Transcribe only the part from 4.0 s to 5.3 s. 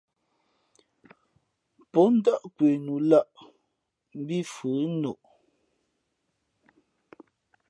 mbī fʉ ά noʼ.